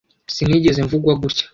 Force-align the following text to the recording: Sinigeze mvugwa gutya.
Sinigeze 0.33 0.79
mvugwa 0.85 1.13
gutya. 1.21 1.45